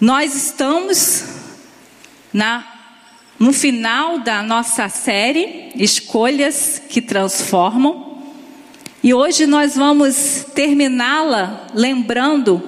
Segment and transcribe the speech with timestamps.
[0.00, 1.24] Nós estamos
[2.32, 2.66] na,
[3.38, 8.18] no final da nossa série Escolhas que Transformam.
[9.02, 12.62] E hoje nós vamos terminá-la lembrando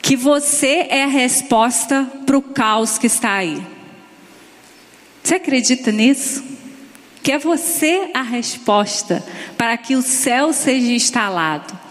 [0.00, 3.60] que você é a resposta para o caos que está aí.
[5.24, 6.44] Você acredita nisso?
[7.24, 9.24] Que é você a resposta
[9.58, 11.89] para que o céu seja instalado.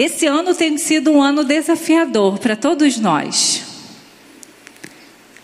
[0.00, 3.62] Esse ano tem sido um ano desafiador para todos nós.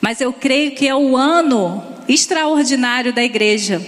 [0.01, 3.87] Mas eu creio que é o ano extraordinário da igreja.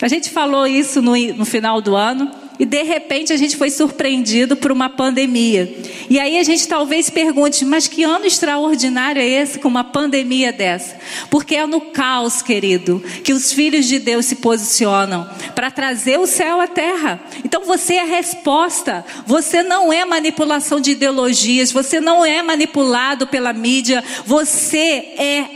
[0.00, 3.70] A gente falou isso no, no final do ano e de repente a gente foi
[3.70, 5.74] surpreendido por uma pandemia.
[6.10, 10.52] E aí a gente talvez pergunte, mas que ano extraordinário é esse com uma pandemia
[10.52, 10.94] dessa?
[11.30, 16.26] Porque é no caos, querido, que os filhos de Deus se posicionam para trazer o
[16.26, 17.18] céu à terra.
[17.42, 19.06] Então você é a resposta.
[19.26, 25.46] Você não é manipulação de ideologias, você não é manipulado pela mídia, você é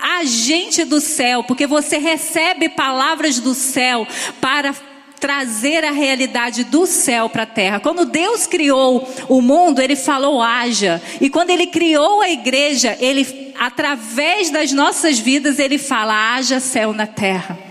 [0.00, 4.04] agente do céu, porque você recebe palavras do céu
[4.40, 4.74] para
[5.20, 7.78] trazer a realidade do céu para a terra.
[7.78, 11.00] Quando Deus criou o mundo, ele falou haja.
[11.20, 16.94] E quando ele criou a igreja, ele através das nossas vidas ele fala haja céu
[16.94, 17.69] na terra.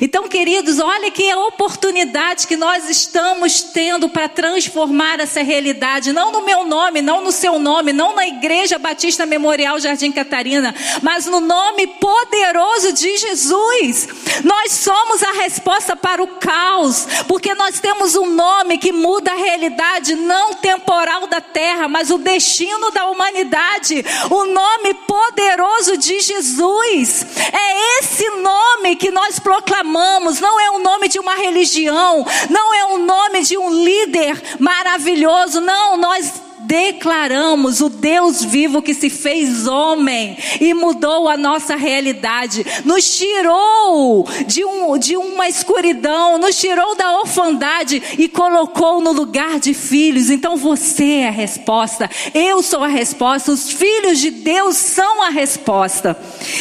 [0.00, 6.44] Então, queridos, olha que oportunidade que nós estamos tendo para transformar essa realidade, não no
[6.44, 11.40] meu nome, não no seu nome, não na Igreja Batista Memorial Jardim Catarina, mas no
[11.40, 14.08] nome poderoso de Jesus.
[14.44, 19.36] Nós somos a resposta para o caos, porque nós temos um nome que muda a
[19.36, 24.04] realidade não temporal da terra, mas o destino da humanidade.
[24.30, 27.26] O nome poderoso de Jesus.
[27.52, 32.74] É esse nome que nós proclamamos proclamamos não é o nome de uma religião, não
[32.74, 39.08] é o nome de um líder maravilhoso, não, nós declaramos o Deus vivo que se
[39.08, 46.58] fez homem e mudou a nossa realidade, nos tirou de, um, de uma escuridão, nos
[46.60, 50.28] tirou da orfandade e colocou no lugar de filhos.
[50.28, 55.30] Então você é a resposta, eu sou a resposta, os filhos de Deus são a
[55.30, 56.18] resposta.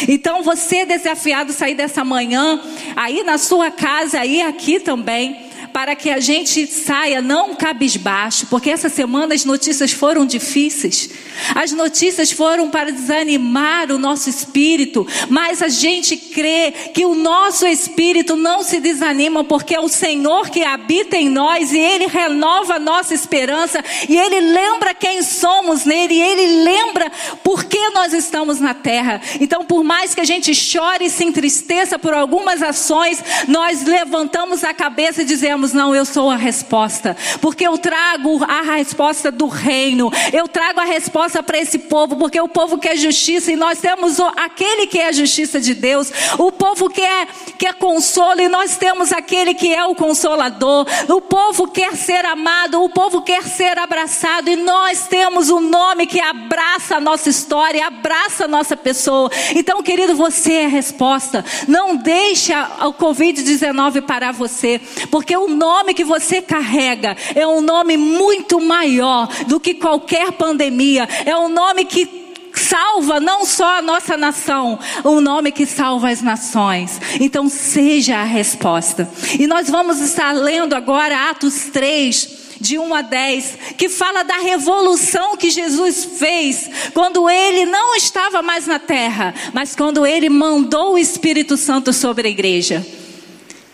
[0.07, 2.61] Então você é desafiado a sair dessa manhã,
[2.95, 5.46] aí na sua casa, aí aqui também
[5.77, 11.07] para que a gente saia não cabisbaixo, porque essa semana as notícias foram difíceis.
[11.53, 17.67] As notícias foram para desanimar o nosso espírito, mas a gente crê que o nosso
[17.67, 22.77] espírito não se desanima, porque é o Senhor que habita em nós e Ele renova
[22.77, 27.11] a nossa esperança e Ele lembra quem somos nele e Ele lembra
[27.43, 29.21] por que nós estamos na terra.
[29.39, 34.63] Então, por mais que a gente chore e se entristeça por algumas ações, nós levantamos
[34.63, 39.47] a cabeça e dizemos: não, eu sou a resposta, porque eu trago a resposta do
[39.47, 43.79] reino, eu trago a resposta para esse povo, porque o povo quer justiça e nós
[43.79, 48.77] temos aquele que é a justiça de Deus, o povo quer, quer consolo e nós
[48.77, 53.77] temos aquele que é o consolador, o povo quer ser amado, o povo quer ser
[53.77, 59.29] abraçado e nós temos um nome que abraça a nossa história, abraça a nossa pessoa.
[59.55, 61.43] Então, querido, você é a resposta.
[61.67, 64.79] Não deixa o Covid-19 parar você,
[65.11, 71.07] porque o nome que você carrega é um nome muito maior do que qualquer pandemia.
[71.25, 76.21] É um nome que salva não só a nossa nação, um nome que salva as
[76.21, 76.99] nações.
[77.19, 79.09] Então seja a resposta.
[79.39, 84.37] E nós vamos estar lendo agora Atos 3, de 1 a 10, que fala da
[84.37, 90.93] revolução que Jesus fez quando ele não estava mais na terra, mas quando ele mandou
[90.93, 92.85] o Espírito Santo sobre a igreja.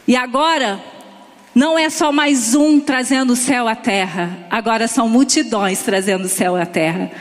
[0.06, 0.84] E agora,
[1.56, 6.30] não é só mais um trazendo o céu à terra, agora são multidões trazendo o
[6.30, 7.12] céu à terra.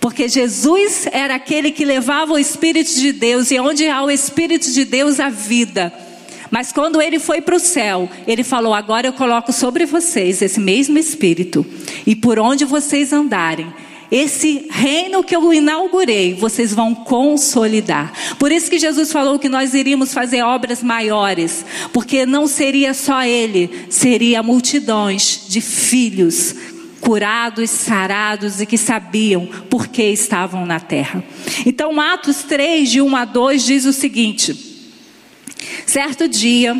[0.00, 4.70] Porque Jesus era aquele que levava o Espírito de Deus, e onde há o Espírito
[4.70, 5.92] de Deus, a vida.
[6.50, 10.60] Mas quando ele foi para o céu, ele falou: Agora eu coloco sobre vocês esse
[10.60, 11.66] mesmo Espírito,
[12.06, 13.72] e por onde vocês andarem,
[14.10, 18.12] esse reino que eu inaugurei, vocês vão consolidar.
[18.38, 23.22] Por isso que Jesus falou que nós iríamos fazer obras maiores, porque não seria só
[23.24, 26.54] ele, seria multidões de filhos
[27.00, 31.22] curados, sarados e que sabiam por que estavam na terra.
[31.64, 34.56] Então, Atos 3, de 1 a 2, diz o seguinte:
[35.84, 36.76] Certo dia,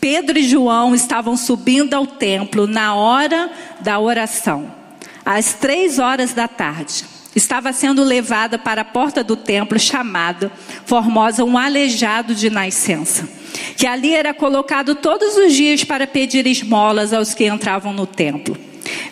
[0.00, 3.50] Pedro e João estavam subindo ao templo na hora
[3.80, 4.85] da oração
[5.26, 7.04] às três horas da tarde.
[7.34, 10.50] Estava sendo levada para a porta do templo chamado
[10.86, 13.28] Formosa um aleijado de nascença,
[13.76, 18.56] que ali era colocado todos os dias para pedir esmolas aos que entravam no templo.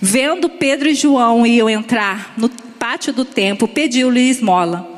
[0.00, 4.88] Vendo Pedro e João iam entrar no pátio do templo, pediu-lhe esmola.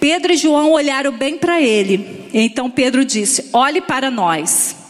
[0.00, 2.26] Pedro e João olharam bem para ele.
[2.34, 4.81] Então Pedro disse: Olhe para nós.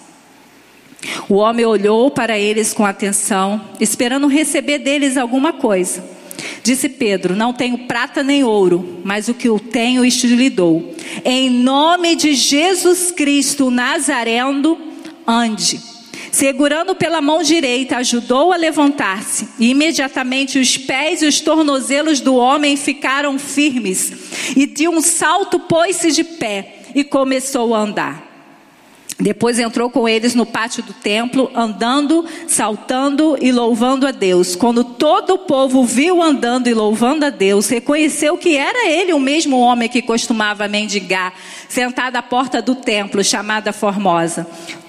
[1.28, 6.04] O homem olhou para eles com atenção, esperando receber deles alguma coisa.
[6.62, 10.94] Disse Pedro: Não tenho prata nem ouro, mas o que eu tenho, isto lhe dou.
[11.24, 14.78] Em nome de Jesus Cristo Nazareno,
[15.26, 15.80] ande.
[16.30, 19.48] Segurando pela mão direita, ajudou a levantar-se.
[19.58, 24.12] E imediatamente os pés e os tornozelos do homem ficaram firmes.
[24.56, 28.31] E de um salto pôs-se de pé e começou a andar.
[29.22, 34.56] Depois entrou com eles no pátio do templo, andando, saltando e louvando a Deus.
[34.56, 39.20] Quando todo o povo viu andando e louvando a Deus, reconheceu que era ele o
[39.20, 41.32] mesmo homem que costumava mendigar,
[41.68, 44.44] sentado à porta do templo, chamada Formosa.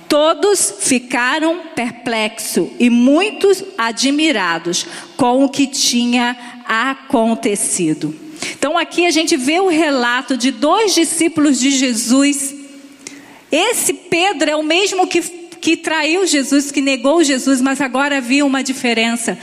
[0.09, 6.35] Todos ficaram perplexos e muitos admirados com o que tinha
[6.67, 8.15] acontecido.
[8.57, 12.62] Então aqui a gente vê o relato de dois discípulos de Jesus.
[13.55, 18.43] Esse Pedro é o mesmo que, que traiu Jesus, que negou Jesus, mas agora havia
[18.43, 19.37] uma diferença.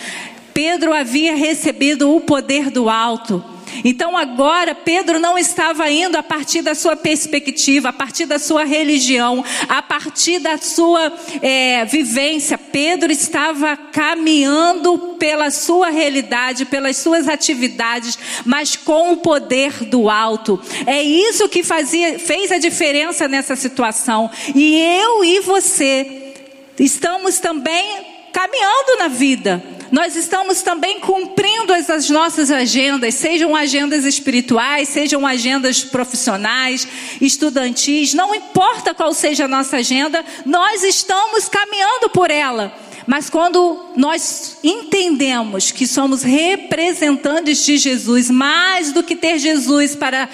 [0.53, 3.45] Pedro havia recebido o poder do alto.
[3.85, 8.65] Então agora Pedro não estava indo a partir da sua perspectiva, a partir da sua
[8.65, 12.59] religião, a partir da sua é, vivência.
[12.59, 20.61] Pedro estava caminhando pela sua realidade, pelas suas atividades, mas com o poder do alto.
[20.87, 24.31] É isso que fazia, fez a diferença nessa situação.
[24.55, 26.35] E eu e você
[26.79, 34.89] estamos também caminhando na vida nós estamos também cumprindo as nossas agendas, sejam agendas espirituais,
[34.89, 36.87] sejam agendas profissionais,
[37.21, 42.73] estudantis, não importa qual seja a nossa agenda, nós estamos caminhando por ela.
[43.07, 50.29] Mas quando nós entendemos que somos representantes de Jesus, mais do que ter Jesus para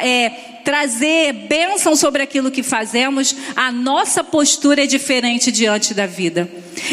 [0.00, 6.46] é, trazer bênção sobre aquilo que fazemos, a nossa postura é diferente diante da vida.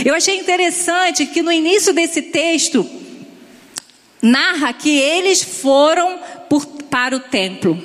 [0.06, 2.90] Eu achei interessante que no início desse texto,
[4.22, 6.18] narra que eles foram
[6.50, 7.78] por, para o templo.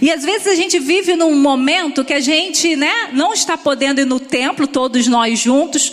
[0.00, 4.00] E às vezes a gente vive num momento que a gente né, não está podendo
[4.00, 5.92] ir no templo, todos nós juntos.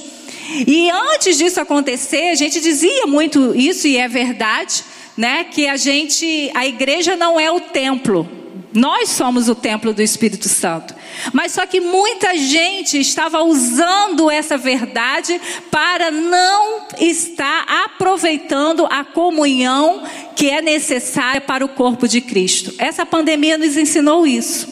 [0.66, 4.86] E antes disso acontecer, a gente dizia muito isso, e é verdade,
[5.18, 5.44] né?
[5.44, 8.35] Que a gente, a igreja não é o templo.
[8.75, 10.94] Nós somos o templo do Espírito Santo.
[11.31, 15.39] Mas só que muita gente estava usando essa verdade
[15.72, 20.04] para não estar aproveitando a comunhão
[20.36, 22.74] que é necessária para o corpo de Cristo.
[22.77, 24.68] Essa pandemia nos ensinou isso.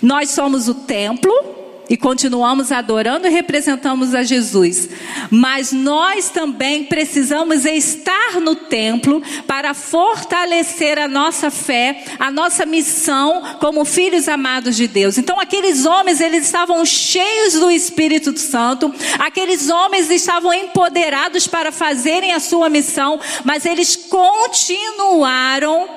[0.00, 1.57] Nós somos o templo
[1.88, 4.88] e continuamos adorando e representamos a Jesus.
[5.30, 13.56] Mas nós também precisamos estar no templo para fortalecer a nossa fé, a nossa missão
[13.58, 15.16] como filhos amados de Deus.
[15.16, 22.32] Então aqueles homens, eles estavam cheios do Espírito Santo, aqueles homens estavam empoderados para fazerem
[22.32, 25.88] a sua missão, mas eles continuaram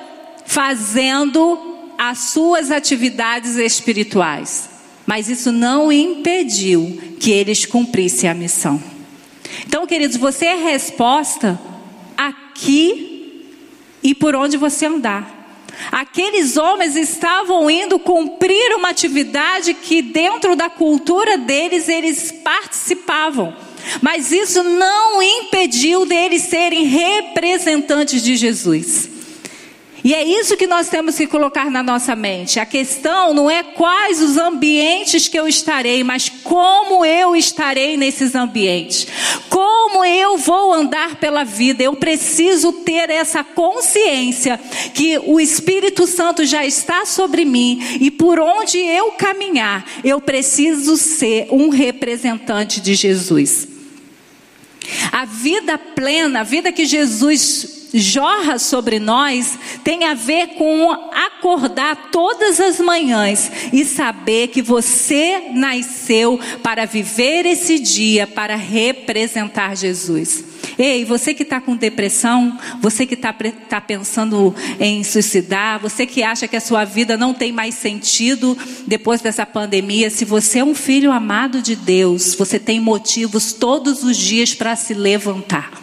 [0.44, 4.71] fazendo as suas atividades espirituais.
[5.14, 8.82] Mas isso não impediu que eles cumprissem a missão.
[9.66, 11.60] Então, queridos, você é resposta
[12.16, 13.44] aqui
[14.02, 15.68] e por onde você andar.
[15.90, 23.54] Aqueles homens estavam indo cumprir uma atividade que dentro da cultura deles eles participavam.
[24.00, 29.11] Mas isso não impediu deles serem representantes de Jesus.
[30.04, 32.58] E é isso que nós temos que colocar na nossa mente.
[32.58, 38.34] A questão não é quais os ambientes que eu estarei, mas como eu estarei nesses
[38.34, 39.06] ambientes.
[39.48, 41.84] Como eu vou andar pela vida.
[41.84, 44.58] Eu preciso ter essa consciência
[44.92, 50.96] que o Espírito Santo já está sobre mim e por onde eu caminhar, eu preciso
[50.96, 53.68] ser um representante de Jesus.
[55.12, 62.10] A vida plena, a vida que Jesus jorra sobre nós tem a ver com acordar
[62.10, 70.52] todas as manhãs e saber que você nasceu para viver esse dia, para representar Jesus.
[70.78, 73.34] Ei, você que está com depressão, você que está
[73.68, 78.56] tá pensando em suicidar, você que acha que a sua vida não tem mais sentido
[78.86, 84.02] depois dessa pandemia, se você é um filho amado de Deus, você tem motivos todos
[84.02, 85.81] os dias para se levantar.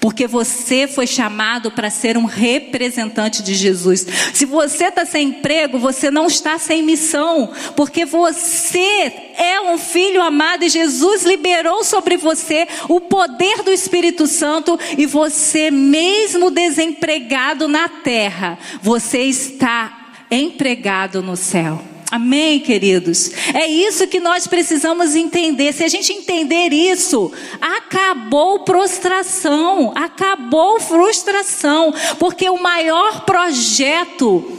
[0.00, 4.06] Porque você foi chamado para ser um representante de Jesus.
[4.32, 7.52] Se você está sem emprego, você não está sem missão.
[7.74, 14.26] Porque você é um filho amado e Jesus liberou sobre você o poder do Espírito
[14.26, 14.78] Santo.
[14.96, 21.87] E você, mesmo desempregado na terra, você está empregado no céu.
[22.10, 23.30] Amém, queridos?
[23.52, 25.74] É isso que nós precisamos entender.
[25.74, 34.58] Se a gente entender isso, acabou prostração, acabou frustração, porque o maior projeto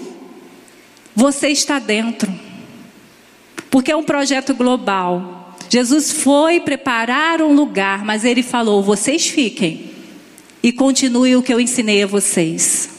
[1.16, 2.32] você está dentro.
[3.72, 5.58] Porque é um projeto global.
[5.70, 9.92] Jesus foi preparar um lugar, mas ele falou: vocês fiquem
[10.62, 12.99] e continuem o que eu ensinei a vocês.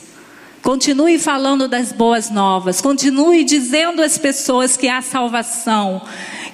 [0.63, 6.03] Continue falando das boas novas, continue dizendo às pessoas que há salvação,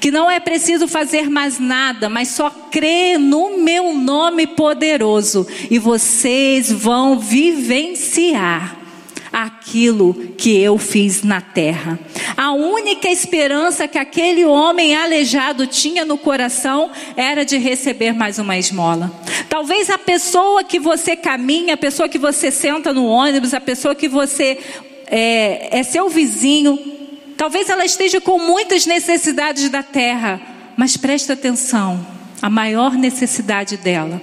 [0.01, 5.47] que não é preciso fazer mais nada, mas só crer no meu nome poderoso.
[5.71, 8.86] E vocês vão vivenciar
[9.33, 11.99] aquilo que eu fiz na terra.
[12.37, 18.57] A única esperança que aquele homem aleijado tinha no coração era de receber mais uma
[18.59, 19.13] esmola.
[19.49, 23.95] Talvez a pessoa que você caminha, a pessoa que você senta no ônibus, a pessoa
[23.95, 24.59] que você
[25.07, 26.79] é, é seu vizinho,
[27.37, 30.41] talvez ela esteja com muitas necessidades da terra,
[30.77, 32.05] mas presta atenção:
[32.43, 34.21] a maior necessidade dela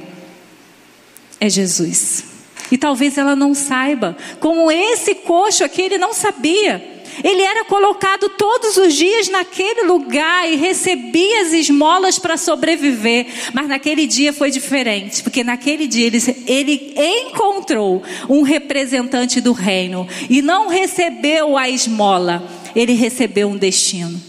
[1.39, 2.32] é Jesus.
[2.73, 4.17] E talvez ela não saiba.
[4.39, 6.83] Como esse coxo aqui, ele não sabia.
[7.23, 13.27] Ele era colocado todos os dias naquele lugar e recebia as esmolas para sobreviver.
[13.53, 20.07] Mas naquele dia foi diferente, porque naquele dia ele, ele encontrou um representante do reino
[20.27, 22.43] e não recebeu a esmola,
[22.75, 24.19] ele recebeu um destino.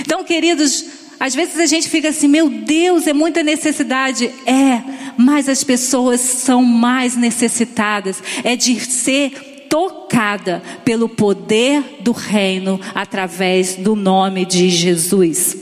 [0.00, 0.84] Então, queridos,
[1.24, 4.26] às vezes a gente fica assim, meu Deus, é muita necessidade.
[4.44, 4.82] É,
[5.16, 8.22] mas as pessoas são mais necessitadas.
[8.44, 15.56] É de ser tocada pelo poder do reino através do nome de Jesus.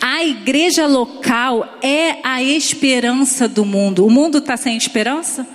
[0.00, 4.06] A igreja local é a esperança do mundo.
[4.06, 5.46] O mundo está sem esperança?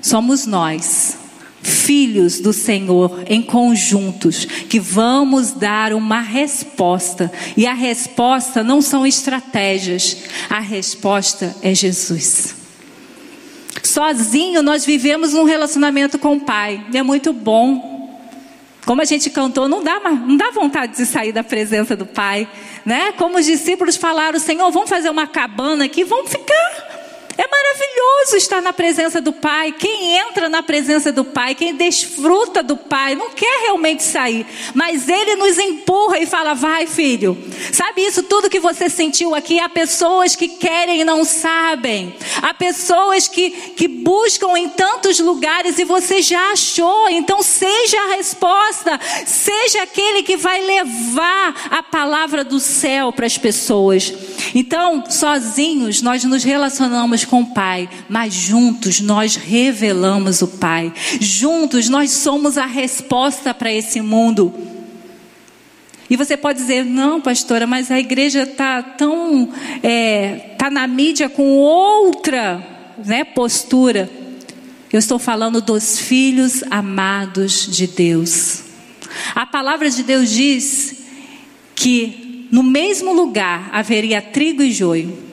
[0.00, 1.18] Somos nós
[1.68, 7.30] filhos do Senhor em conjuntos que vamos dar uma resposta.
[7.56, 10.16] E a resposta não são estratégias,
[10.48, 12.56] a resposta é Jesus.
[13.82, 17.96] Sozinho nós vivemos um relacionamento com o Pai, e é muito bom.
[18.84, 22.48] Como a gente cantou, não dá, não dá vontade de sair da presença do Pai,
[22.86, 23.12] né?
[23.12, 26.88] Como os discípulos falaram, Senhor, vamos fazer uma cabana aqui, vamos ficar.
[27.36, 27.97] É maravilhoso
[28.38, 29.72] estar na presença do Pai.
[29.72, 35.08] Quem entra na presença do Pai, quem desfruta do Pai, não quer realmente sair, mas
[35.08, 37.36] Ele nos empurra e fala: vai, filho.
[37.72, 39.58] Sabe isso tudo que você sentiu aqui?
[39.60, 45.78] Há pessoas que querem e não sabem, há pessoas que, que buscam em tantos lugares
[45.78, 47.08] e você já achou.
[47.08, 53.36] Então, seja a resposta, seja aquele que vai levar a palavra do céu para as
[53.36, 54.12] pessoas.
[54.54, 60.92] Então, sozinhos, nós nos relacionamos com o Pai, mas juntos nós revelamos o Pai.
[61.20, 64.52] Juntos nós somos a resposta para esse mundo.
[66.10, 69.50] E você pode dizer, não, pastora, mas a igreja está tão.
[69.76, 72.66] está é, tá na mídia com outra
[73.04, 74.10] né, postura.
[74.90, 78.62] Eu estou falando dos filhos amados de Deus.
[79.34, 80.96] A palavra de Deus diz
[81.74, 85.27] que no mesmo lugar haveria trigo e joio.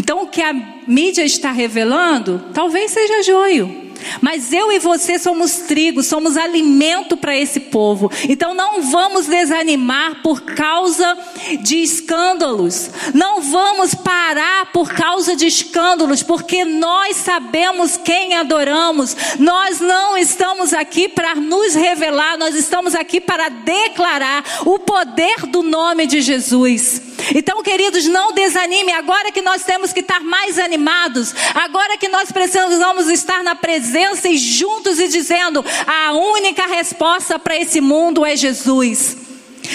[0.00, 0.54] Então, o que a
[0.86, 3.90] mídia está revelando, talvez seja joio.
[4.22, 8.10] Mas eu e você somos trigo, somos alimento para esse povo.
[8.30, 11.18] Então não vamos desanimar por causa
[11.60, 12.90] de escândalos.
[13.12, 19.14] Não vamos parar por causa de escândalos, porque nós sabemos quem adoramos.
[19.38, 25.62] Nós não estamos aqui para nos revelar, nós estamos aqui para declarar o poder do
[25.62, 27.09] nome de Jesus.
[27.34, 28.92] Então, queridos, não desanime.
[28.92, 34.28] Agora que nós temos que estar mais animados, agora que nós precisamos estar na presença
[34.28, 39.29] e juntos e dizendo: a única resposta para esse mundo é Jesus.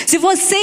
[0.05, 0.57] Se você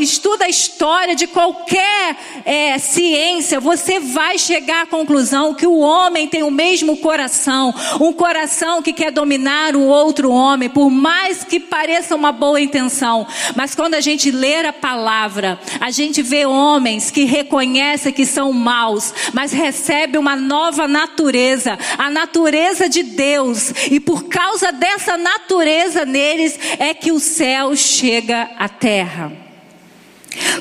[0.00, 6.28] estuda a história de qualquer é, ciência, você vai chegar à conclusão que o homem
[6.28, 11.60] tem o mesmo coração, um coração que quer dominar o outro homem, por mais que
[11.60, 13.26] pareça uma boa intenção.
[13.54, 18.52] Mas quando a gente lê a palavra, a gente vê homens que reconhecem que são
[18.52, 26.04] maus, mas recebem uma nova natureza, a natureza de Deus, e por causa dessa natureza
[26.04, 29.32] neles é que o céu chega a terra.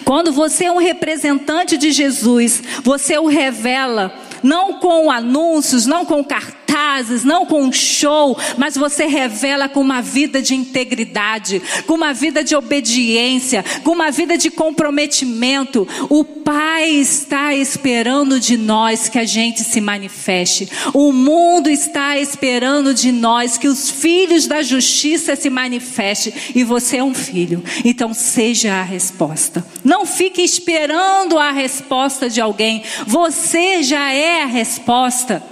[0.03, 4.13] Quando você é um representante de Jesus, você o revela
[4.47, 10.41] não com anúncios, não com cartazes, não com show, mas você revela com uma vida
[10.41, 15.85] de integridade, com uma vida de obediência, com uma vida de comprometimento.
[16.09, 20.69] O Pai está esperando de nós que a gente se manifeste.
[20.93, 26.33] O mundo está esperando de nós que os filhos da justiça se manifestem.
[26.55, 27.61] E você é um filho.
[27.83, 29.65] Então seja a resposta.
[29.83, 32.81] Não fique esperando a resposta de alguém.
[33.05, 35.43] Você já é a resposta.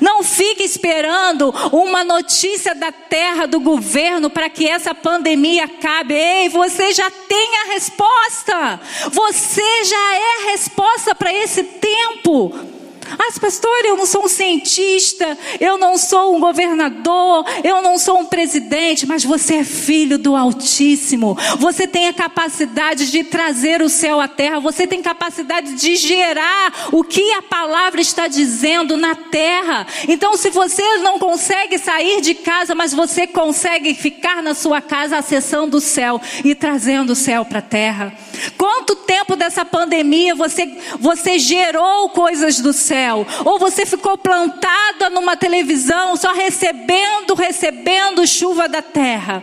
[0.00, 6.14] Não fique esperando uma notícia da terra, do governo, para que essa pandemia acabe.
[6.14, 8.80] Ei, você já tem a resposta.
[9.12, 12.75] Você já é a resposta para esse tempo.
[13.12, 18.20] Ah, pastor, eu não sou um cientista, eu não sou um governador, eu não sou
[18.20, 21.36] um presidente, mas você é filho do Altíssimo.
[21.58, 26.88] Você tem a capacidade de trazer o céu à terra, você tem capacidade de gerar
[26.92, 29.86] o que a palavra está dizendo na terra.
[30.08, 35.18] Então, se você não consegue sair de casa, mas você consegue ficar na sua casa
[35.18, 38.12] acessando o céu e trazendo o céu para a terra.
[38.58, 42.95] Quanto tempo dessa pandemia você, você gerou coisas do céu?
[42.96, 49.42] Céu, ou você ficou plantada numa televisão só recebendo, recebendo chuva da terra.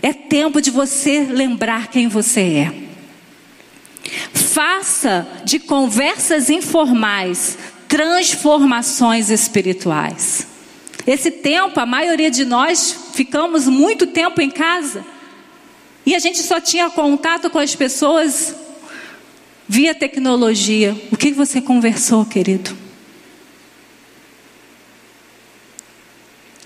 [0.00, 2.72] É tempo de você lembrar quem você é.
[4.32, 10.46] Faça de conversas informais transformações espirituais.
[11.06, 15.04] Esse tempo, a maioria de nós ficamos muito tempo em casa.
[16.04, 18.54] E a gente só tinha contato com as pessoas
[19.68, 22.76] via tecnologia, o que você conversou, querido?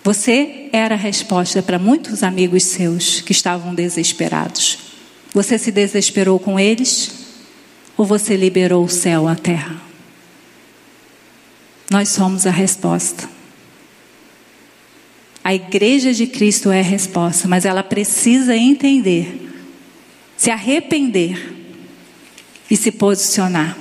[0.03, 4.79] Você era a resposta para muitos amigos seus que estavam desesperados.
[5.33, 7.13] Você se desesperou com eles
[7.97, 9.81] ou você liberou o céu à terra?
[11.91, 13.29] Nós somos a resposta.
[15.43, 19.51] A igreja de Cristo é a resposta, mas ela precisa entender,
[20.37, 21.60] se arrepender
[22.71, 23.77] e se posicionar.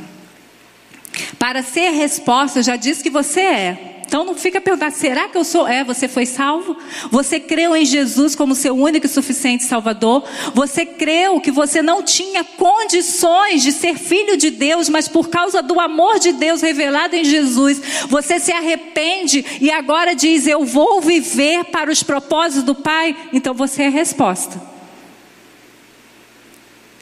[1.37, 3.95] Para ser resposta, eu já disse que você é.
[4.09, 5.67] Então não fica perguntando, será que eu sou?
[5.67, 6.75] É, você foi salvo?
[7.11, 10.23] Você creu em Jesus como seu único e suficiente Salvador?
[10.55, 15.61] Você creu que você não tinha condições de ser filho de Deus, mas por causa
[15.61, 21.01] do amor de Deus revelado em Jesus, você se arrepende e agora diz: Eu vou
[21.01, 23.15] viver para os propósitos do Pai?
[23.31, 24.59] Então você é a resposta.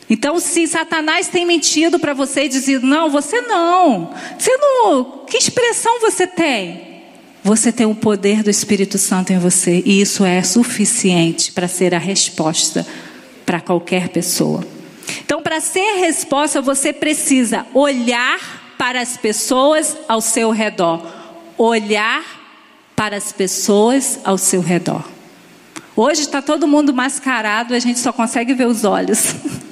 [0.09, 5.37] Então, se Satanás tem mentido para você e dizer, não, você não, você não, que
[5.37, 6.87] expressão você tem?
[7.43, 11.93] Você tem o poder do Espírito Santo em você e isso é suficiente para ser
[11.93, 12.85] a resposta
[13.45, 14.65] para qualquer pessoa.
[15.23, 21.05] Então, para ser resposta, você precisa olhar para as pessoas ao seu redor.
[21.57, 22.23] Olhar
[22.95, 25.03] para as pessoas ao seu redor.
[25.95, 29.35] Hoje está todo mundo mascarado, a gente só consegue ver os olhos.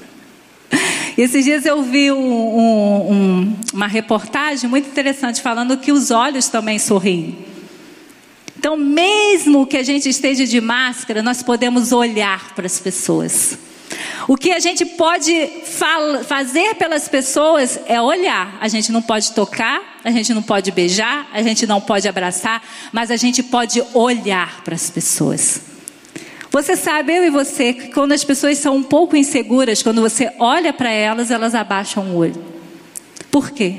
[1.18, 6.78] Esses dias eu vi um, um, uma reportagem muito interessante falando que os olhos também
[6.78, 7.38] sorriem.
[8.58, 13.58] Então, mesmo que a gente esteja de máscara, nós podemos olhar para as pessoas.
[14.28, 15.50] O que a gente pode
[16.28, 18.58] fazer pelas pessoas é olhar.
[18.60, 22.62] A gente não pode tocar, a gente não pode beijar, a gente não pode abraçar,
[22.92, 25.62] mas a gente pode olhar para as pessoas.
[26.56, 30.32] Você sabe, eu e você, que quando as pessoas são um pouco inseguras, quando você
[30.40, 32.42] olha para elas, elas abaixam o olho.
[33.30, 33.76] Por quê?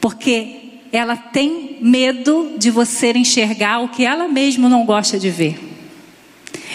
[0.00, 5.58] Porque ela tem medo de você enxergar o que ela mesma não gosta de ver.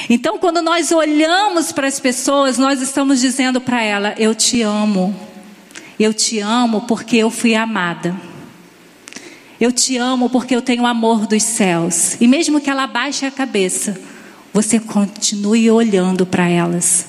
[0.09, 5.15] Então, quando nós olhamos para as pessoas, nós estamos dizendo para ela: Eu te amo.
[5.97, 8.13] Eu te amo porque eu fui amada.
[9.57, 12.17] Eu te amo porque eu tenho o amor dos céus.
[12.19, 13.97] E mesmo que ela baixe a cabeça,
[14.53, 17.07] você continue olhando para elas,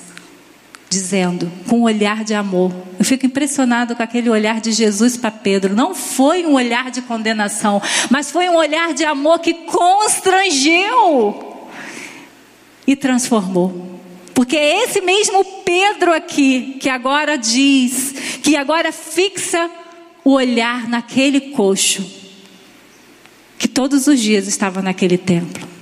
[0.89, 2.73] dizendo, com um olhar de amor.
[2.97, 5.75] Eu fico impressionado com aquele olhar de Jesus para Pedro.
[5.75, 7.79] Não foi um olhar de condenação,
[8.09, 11.69] mas foi um olhar de amor que constrangeu
[12.87, 14.01] e transformou.
[14.33, 19.69] Porque é esse mesmo Pedro aqui que agora diz, que agora fixa
[20.23, 22.03] o olhar naquele coxo
[23.57, 25.74] que todos os dias estava naquele templo.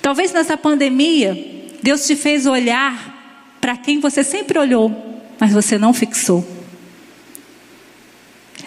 [0.00, 1.36] Talvez nessa pandemia,
[1.82, 6.46] Deus te fez olhar para quem você sempre olhou, mas você não fixou.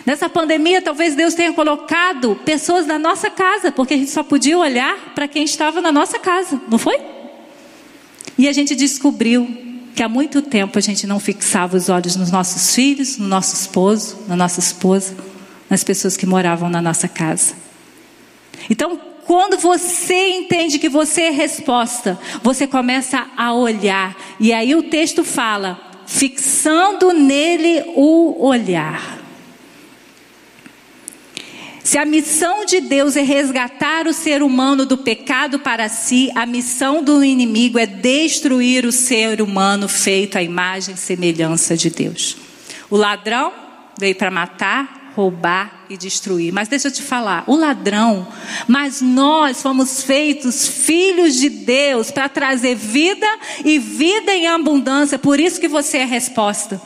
[0.05, 4.57] Nessa pandemia, talvez Deus tenha colocado pessoas na nossa casa, porque a gente só podia
[4.57, 6.99] olhar para quem estava na nossa casa, não foi?
[8.37, 9.47] E a gente descobriu
[9.95, 13.55] que há muito tempo a gente não fixava os olhos nos nossos filhos, no nosso
[13.55, 15.15] esposo, na nossa esposa.
[15.69, 17.55] nas pessoas que moravam na nossa casa.
[18.69, 24.15] Então, quando você entende que você é resposta, você começa a olhar.
[24.39, 29.15] E aí o texto fala: fixando nele o olhar.
[31.83, 36.43] Se a missão de Deus é resgatar o ser humano do pecado para si, a
[36.43, 42.37] missão do inimigo é destruir o ser humano feito à imagem e semelhança de Deus.
[42.89, 43.53] O ladrão
[43.99, 46.51] veio para matar, roubar e destruir.
[46.51, 48.27] Mas deixa eu te falar, o ladrão,
[48.67, 53.27] mas nós fomos feitos filhos de Deus para trazer vida
[53.63, 55.17] e vida em abundância.
[55.17, 56.81] Por isso que você é resposta.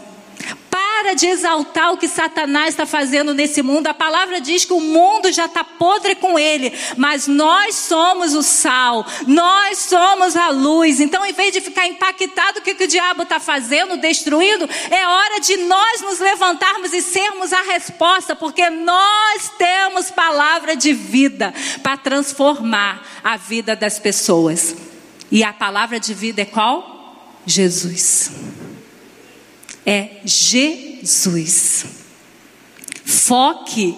[1.02, 3.88] Para de exaltar o que Satanás está fazendo nesse mundo.
[3.88, 8.44] A palavra diz que o mundo já está podre com ele, mas nós somos o
[8.44, 11.00] sal, nós somos a luz.
[11.00, 15.40] Então, em vez de ficar impactado o que o diabo está fazendo, destruindo, é hora
[15.40, 21.96] de nós nos levantarmos e sermos a resposta, porque nós temos palavra de vida para
[21.96, 24.76] transformar a vida das pessoas.
[25.32, 27.40] E a palavra de vida é qual?
[27.46, 28.32] Jesus
[29.90, 30.22] é
[31.02, 31.86] Jesus.
[33.06, 33.96] Foque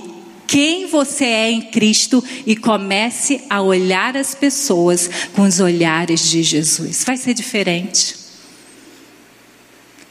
[0.47, 6.43] quem você é em Cristo e comece a olhar as pessoas com os olhares de
[6.43, 7.03] Jesus.
[7.05, 8.17] Vai ser diferente.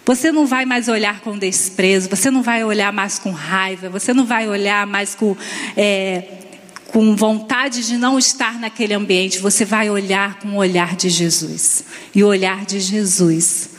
[0.06, 4.14] Você não vai mais olhar com desprezo, você não vai olhar mais com raiva, você
[4.14, 5.36] não vai olhar mais com,
[5.76, 6.24] é,
[6.88, 11.84] com vontade de não estar naquele ambiente, você vai olhar com o olhar de Jesus.
[12.14, 13.70] E o olhar de Jesus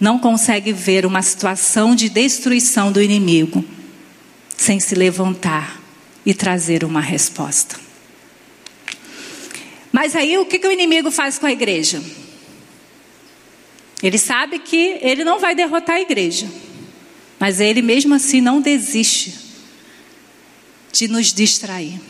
[0.00, 3.64] não consegue ver uma situação de destruição do inimigo
[4.56, 5.80] sem se levantar
[6.24, 7.76] e trazer uma resposta.
[9.92, 12.02] Mas aí o que, que o inimigo faz com a igreja?
[14.02, 16.50] Ele sabe que ele não vai derrotar a igreja,
[17.38, 19.34] mas ele mesmo assim não desiste
[20.92, 22.00] de nos distrair.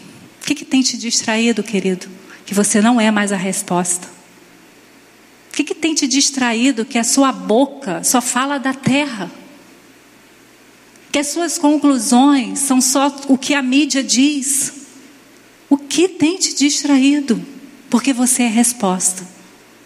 [0.42, 2.06] O que, que tem te distraído, querido?
[2.44, 4.08] Que você não é mais a resposta.
[5.54, 9.30] O que, que tem te distraído que a sua boca só fala da terra?
[11.12, 14.72] Que as suas conclusões são só o que a mídia diz?
[15.70, 17.40] O que tem te distraído?
[17.88, 19.24] Porque você é resposta.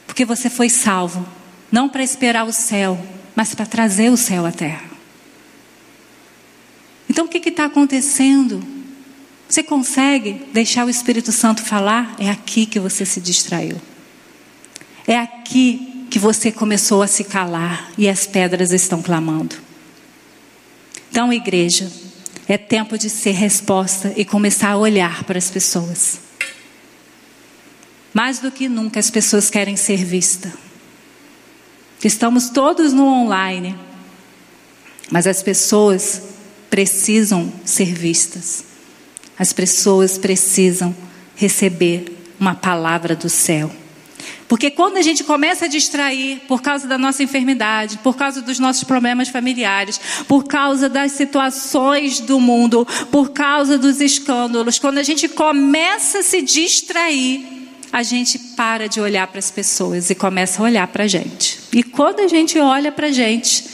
[0.06, 1.28] Porque você foi salvo.
[1.70, 2.98] Não para esperar o céu,
[3.36, 4.88] mas para trazer o céu à terra.
[7.10, 8.64] Então o que está acontecendo?
[9.46, 12.16] Você consegue deixar o Espírito Santo falar?
[12.18, 13.78] É aqui que você se distraiu.
[15.08, 19.56] É aqui que você começou a se calar e as pedras estão clamando.
[21.10, 21.90] Então, igreja,
[22.46, 26.20] é tempo de ser resposta e começar a olhar para as pessoas.
[28.12, 30.52] Mais do que nunca, as pessoas querem ser vistas.
[32.04, 33.78] Estamos todos no online,
[35.10, 36.20] mas as pessoas
[36.68, 38.62] precisam ser vistas.
[39.38, 40.94] As pessoas precisam
[41.34, 43.74] receber uma palavra do céu.
[44.48, 48.58] Porque quando a gente começa a distrair por causa da nossa enfermidade, por causa dos
[48.58, 55.02] nossos problemas familiares, por causa das situações do mundo, por causa dos escândalos, quando a
[55.02, 57.58] gente começa a se distrair,
[57.92, 61.60] a gente para de olhar para as pessoas e começa a olhar para a gente.
[61.72, 63.64] E quando a gente olha para a gente,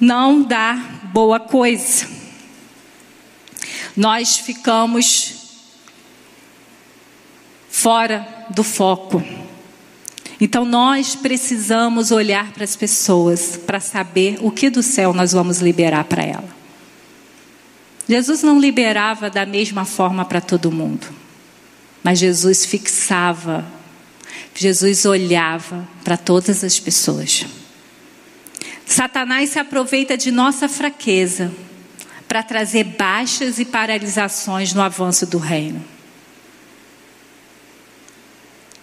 [0.00, 0.74] não dá
[1.12, 2.06] boa coisa.
[3.96, 5.37] Nós ficamos
[7.78, 9.22] fora do foco.
[10.40, 15.58] Então nós precisamos olhar para as pessoas para saber o que do céu nós vamos
[15.58, 16.58] liberar para ela.
[18.08, 21.06] Jesus não liberava da mesma forma para todo mundo,
[22.02, 23.64] mas Jesus fixava,
[24.54, 27.46] Jesus olhava para todas as pessoas.
[28.86, 31.52] Satanás se aproveita de nossa fraqueza
[32.26, 35.97] para trazer baixas e paralisações no avanço do reino.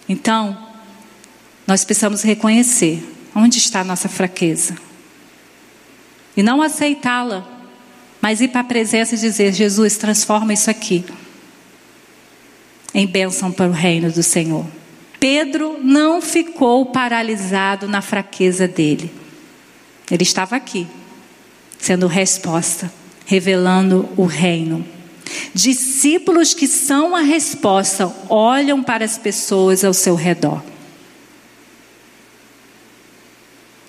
[0.08, 0.56] Então,
[1.66, 3.02] nós precisamos reconhecer
[3.34, 4.76] onde está a nossa fraqueza.
[6.36, 7.46] E não aceitá-la,
[8.20, 11.04] mas ir para a presença e dizer: Jesus, transforma isso aqui
[12.96, 14.64] em bênção para o reino do Senhor.
[15.20, 19.12] Pedro não ficou paralisado na fraqueza dele.
[20.10, 20.86] Ele estava aqui,
[21.78, 22.90] sendo resposta,
[23.26, 24.82] revelando o reino.
[25.52, 30.62] Discípulos que são a resposta olham para as pessoas ao seu redor.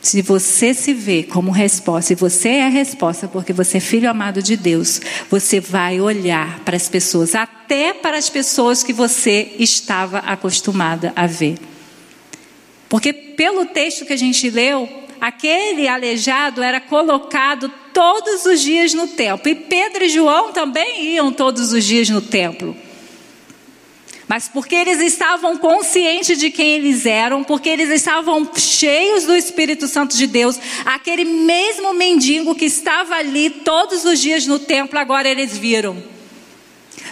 [0.01, 4.09] Se você se vê como resposta, e você é a resposta porque você é filho
[4.09, 9.53] amado de Deus, você vai olhar para as pessoas, até para as pessoas que você
[9.59, 11.57] estava acostumada a ver.
[12.87, 14.87] Porque pelo texto que a gente leu,
[15.19, 19.49] aquele aleijado era colocado todos os dias no templo.
[19.49, 22.77] E Pedro e João também iam todos os dias no templo.
[24.27, 29.87] Mas porque eles estavam conscientes de quem eles eram, porque eles estavam cheios do Espírito
[29.87, 35.27] Santo de Deus, aquele mesmo mendigo que estava ali todos os dias no templo, agora
[35.27, 35.97] eles viram.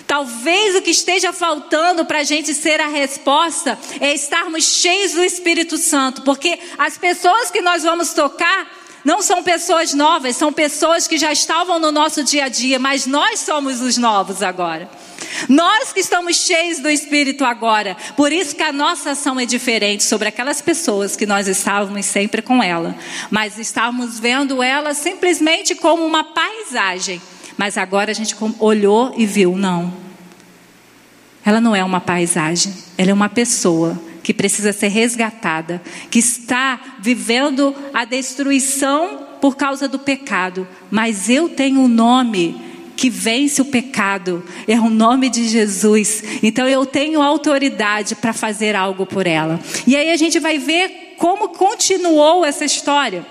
[0.05, 5.23] Talvez o que esteja faltando para a gente ser a resposta é estarmos cheios do
[5.23, 11.07] Espírito Santo, porque as pessoas que nós vamos tocar não são pessoas novas, são pessoas
[11.07, 14.89] que já estavam no nosso dia a dia, mas nós somos os novos agora.
[15.47, 20.03] Nós que estamos cheios do Espírito agora, por isso que a nossa ação é diferente
[20.03, 22.95] sobre aquelas pessoas que nós estávamos sempre com ela,
[23.29, 27.21] mas estávamos vendo ela simplesmente como uma paisagem.
[27.57, 29.93] Mas agora a gente olhou e viu, não.
[31.45, 36.97] Ela não é uma paisagem, ela é uma pessoa que precisa ser resgatada, que está
[36.99, 42.59] vivendo a destruição por causa do pecado, mas eu tenho um nome
[42.97, 46.23] que vence o pecado, é o nome de Jesus.
[46.41, 49.59] Então eu tenho autoridade para fazer algo por ela.
[49.85, 53.23] E aí a gente vai ver como continuou essa história.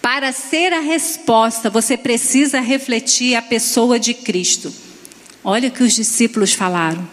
[0.00, 4.72] Para ser a resposta, você precisa refletir a pessoa de Cristo.
[5.42, 7.04] Olha o que os discípulos falaram.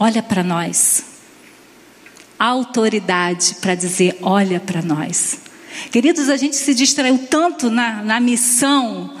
[0.00, 1.07] Olha para nós.
[2.38, 5.40] Autoridade para dizer: olha para nós.
[5.90, 9.16] Queridos, a gente se distraiu tanto na, na missão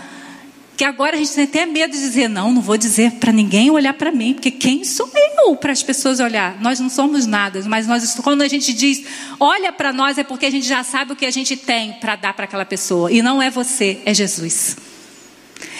[0.78, 3.68] que agora a gente tem até medo de dizer, não, não vou dizer para ninguém
[3.68, 6.60] olhar para mim, porque quem sou eu para as pessoas olhar?
[6.60, 9.04] Nós não somos nada, mas nós, quando a gente diz,
[9.40, 12.14] olha para nós, é porque a gente já sabe o que a gente tem para
[12.14, 14.76] dar para aquela pessoa, e não é você, é Jesus.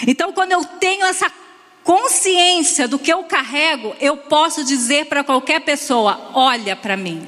[0.05, 1.31] Então, quando eu tenho essa
[1.88, 7.27] consciência do que eu carrego, eu posso dizer para qualquer pessoa: olha para mim.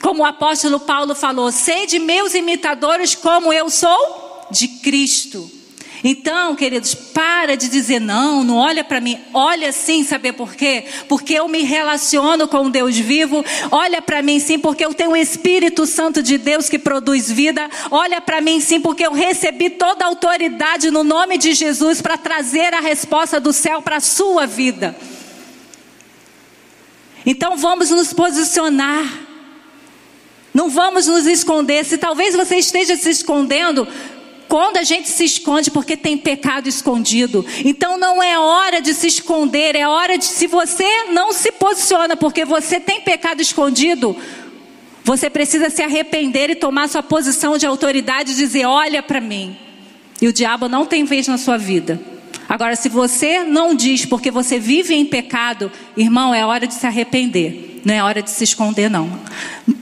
[0.00, 5.57] Como o apóstolo Paulo falou: sede meus imitadores, como eu sou de Cristo.
[6.04, 10.84] Então, queridos, para de dizer não, não olha para mim, olha sim, saber por quê?
[11.08, 13.44] Porque eu me relaciono com Deus vivo.
[13.70, 17.68] Olha para mim sim, porque eu tenho o Espírito Santo de Deus que produz vida.
[17.90, 22.16] Olha para mim sim, porque eu recebi toda a autoridade no nome de Jesus para
[22.16, 24.96] trazer a resposta do céu para a sua vida.
[27.26, 29.26] Então vamos nos posicionar.
[30.54, 31.84] Não vamos nos esconder.
[31.84, 33.86] Se talvez você esteja se escondendo,
[34.48, 37.44] quando a gente se esconde porque tem pecado escondido.
[37.64, 42.16] Então não é hora de se esconder, é hora de se você não se posiciona
[42.16, 44.16] porque você tem pecado escondido,
[45.04, 49.56] você precisa se arrepender e tomar sua posição de autoridade e dizer: "Olha para mim".
[50.20, 52.00] E o diabo não tem vez na sua vida.
[52.48, 56.86] Agora, se você não diz porque você vive em pecado, irmão, é hora de se
[56.86, 57.82] arrepender.
[57.84, 59.20] Não é hora de se esconder, não.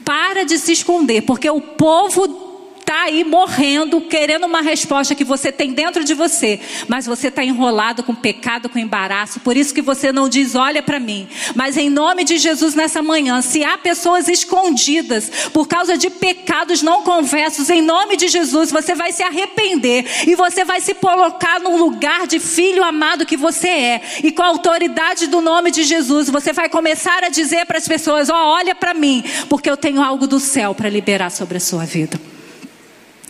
[0.04, 2.45] Para de se esconder, porque o povo
[2.86, 7.42] está aí morrendo, querendo uma resposta que você tem dentro de você, mas você está
[7.42, 11.26] enrolado com pecado, com embaraço, por isso que você não diz, olha para mim.
[11.56, 16.80] Mas em nome de Jesus, nessa manhã, se há pessoas escondidas por causa de pecados
[16.80, 21.58] não conversos, em nome de Jesus, você vai se arrepender e você vai se colocar
[21.58, 25.82] no lugar de filho amado que você é, e com a autoridade do nome de
[25.82, 29.76] Jesus, você vai começar a dizer para as pessoas: oh, olha para mim, porque eu
[29.76, 32.35] tenho algo do céu para liberar sobre a sua vida.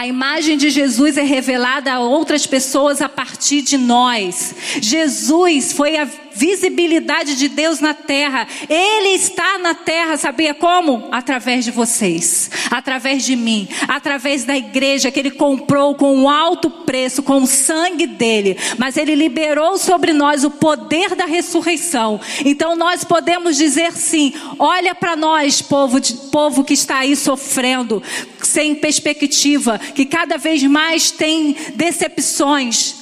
[0.00, 4.54] A imagem de Jesus é revelada a outras pessoas a partir de nós.
[4.80, 8.46] Jesus foi a visibilidade de Deus na terra.
[8.66, 11.08] Ele está na terra, sabia como?
[11.12, 16.70] Através de vocês, através de mim, através da igreja que ele comprou com um alto
[16.70, 18.56] preço, com o sangue dele.
[18.78, 22.18] Mas ele liberou sobre nós o poder da ressurreição.
[22.42, 28.02] Então nós podemos dizer sim: olha para nós, povo, povo que está aí sofrendo,
[28.42, 33.00] sem perspectiva, que cada vez mais tem decepções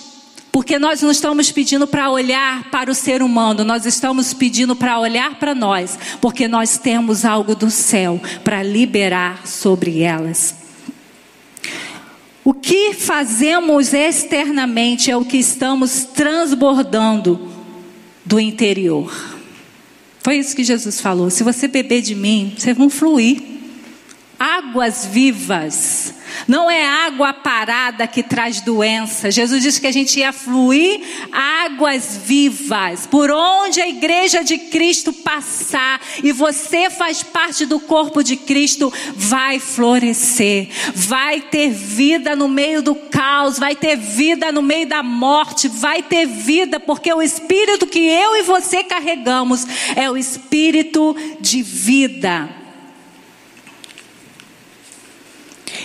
[0.50, 4.98] porque nós não estamos pedindo para olhar para o ser humano, nós estamos pedindo para
[4.98, 10.56] olhar para nós, porque nós temos algo do céu para liberar sobre elas.
[12.44, 17.52] O que fazemos externamente é o que estamos transbordando
[18.24, 19.12] do interior.
[20.22, 21.30] Foi isso que Jesus falou.
[21.30, 23.57] Se você beber de mim, vocês vão fluir.
[24.38, 26.14] Águas vivas
[26.46, 29.30] não é água parada que traz doença.
[29.30, 31.00] Jesus disse que a gente ia fluir
[31.32, 33.06] águas vivas.
[33.06, 38.92] Por onde a igreja de Cristo passar e você faz parte do corpo de Cristo,
[39.14, 40.68] vai florescer.
[40.94, 46.02] Vai ter vida no meio do caos, vai ter vida no meio da morte, vai
[46.02, 52.57] ter vida, porque o espírito que eu e você carregamos é o espírito de vida.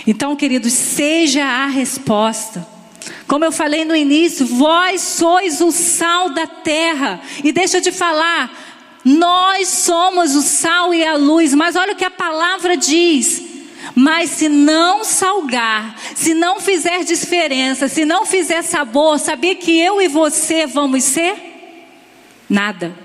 [0.06, 2.66] Então, queridos, seja a resposta.
[3.26, 7.20] Como eu falei no início, vós sois o sal da terra.
[7.42, 11.96] E deixa eu te falar, nós somos o sal e a luz, mas olha o
[11.96, 13.42] que a palavra diz.
[13.94, 20.00] Mas se não salgar, se não fizer diferença, se não fizer sabor, sabia que eu
[20.00, 21.34] e você vamos ser?
[22.48, 23.03] Nada.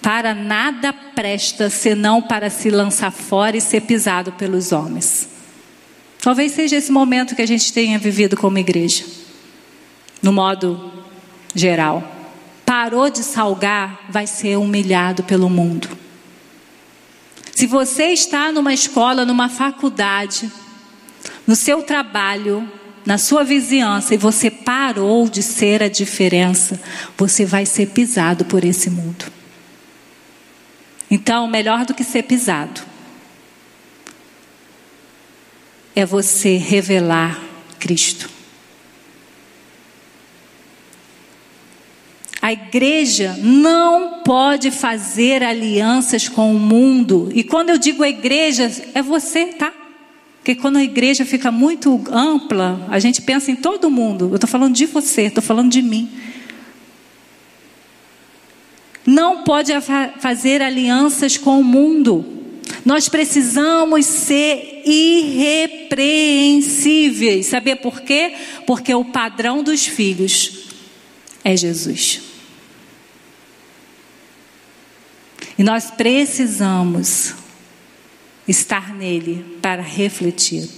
[0.00, 5.28] Para nada presta senão para se lançar fora e ser pisado pelos homens.
[6.20, 9.04] Talvez seja esse momento que a gente tenha vivido como igreja,
[10.22, 10.92] no modo
[11.54, 12.16] geral.
[12.64, 15.88] Parou de salgar, vai ser humilhado pelo mundo.
[17.54, 20.50] Se você está numa escola, numa faculdade,
[21.46, 22.70] no seu trabalho,
[23.04, 26.80] na sua vizinhança e você parou de ser a diferença,
[27.16, 29.24] você vai ser pisado por esse mundo.
[31.10, 32.82] Então, melhor do que ser pisado,
[35.94, 37.42] é você revelar
[37.78, 38.30] Cristo.
[42.40, 47.28] A igreja não pode fazer alianças com o mundo.
[47.34, 49.72] E quando eu digo a igreja, é você, tá?
[50.38, 54.28] Porque quando a igreja fica muito ampla, a gente pensa em todo mundo.
[54.30, 56.10] Eu estou falando de você, estou falando de mim.
[59.04, 59.72] Não pode
[60.20, 62.22] fazer alianças com o mundo.
[62.84, 67.46] Nós precisamos ser irrepreensíveis.
[67.46, 68.34] Saber por quê?
[68.66, 70.66] Porque o padrão dos filhos
[71.42, 72.20] é Jesus.
[75.58, 77.32] E nós precisamos
[78.46, 80.68] estar nele para refletir.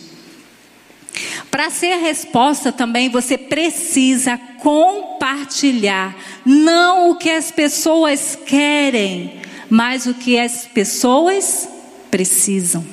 [1.51, 10.15] Para ser resposta também você precisa compartilhar não o que as pessoas querem, mas o
[10.15, 11.69] que as pessoas
[12.11, 12.85] precisam.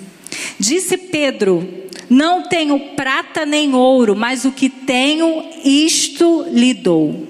[0.60, 7.28] Disse Pedro: Não tenho prata nem ouro, mas o que tenho, isto lhe dou.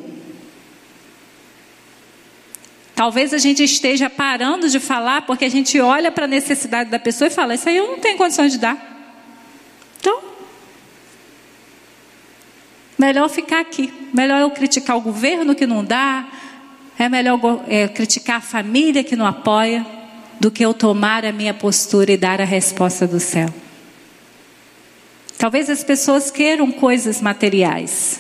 [2.96, 6.98] Talvez a gente esteja parando de falar porque a gente olha para a necessidade da
[6.98, 8.96] pessoa e fala: Isso aí eu não tenho condições de dar.
[10.00, 10.37] Então,
[12.98, 13.94] melhor ficar aqui.
[14.14, 16.28] Melhor eu criticar o governo que não dá.
[16.98, 19.86] É melhor é, criticar a família que não apoia
[20.40, 23.54] do que eu tomar a minha postura e dar a resposta do céu.
[25.38, 28.20] Talvez as pessoas queiram coisas materiais.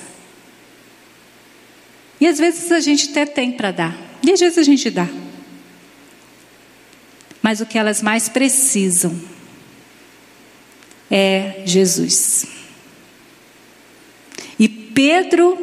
[2.19, 3.97] E às vezes a gente até tem para dar.
[4.23, 5.07] E às vezes a gente dá.
[7.41, 9.19] Mas o que elas mais precisam
[11.09, 12.56] é Jesus.
[14.97, 15.55] Pedro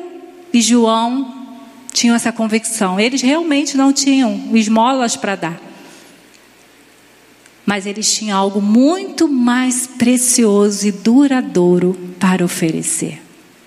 [0.53, 1.47] e João
[1.93, 3.01] tinham essa convicção.
[3.01, 5.61] Eles realmente não tinham esmolas para dar
[7.67, 13.21] mas eles tinham algo muito mais precioso e duradouro para oferecer,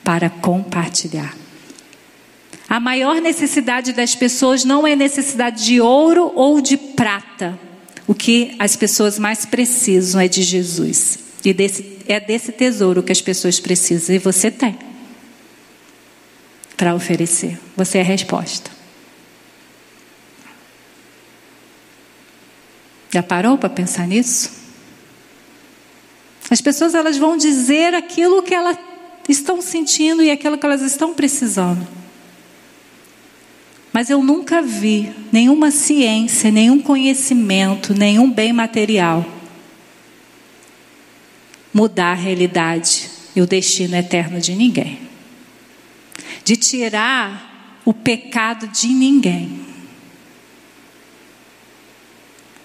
[0.04, 1.36] para compartilhar.
[2.70, 7.58] A maior necessidade das pessoas não é necessidade de ouro ou de prata.
[8.06, 11.18] O que as pessoas mais precisam é de Jesus.
[11.44, 14.16] E desse, é desse tesouro que as pessoas precisam.
[14.16, 14.78] E você tem
[16.78, 17.60] para oferecer.
[17.76, 18.72] Você é a resposta.
[23.12, 24.52] Já parou para pensar nisso?
[26.50, 28.78] As pessoas elas vão dizer aquilo que elas
[29.28, 31.86] estão sentindo e aquilo que elas estão precisando.
[33.92, 39.26] Mas eu nunca vi nenhuma ciência, nenhum conhecimento, nenhum bem material
[41.78, 45.07] mudar a realidade e o destino eterno de ninguém.
[46.48, 49.66] De tirar o pecado de ninguém.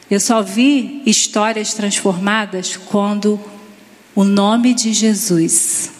[0.09, 3.41] Eu só vi histórias transformadas quando
[4.15, 5.91] o nome de Jesus